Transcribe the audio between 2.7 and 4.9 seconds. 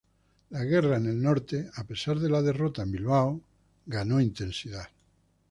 en Bilbao, ganó intensidad.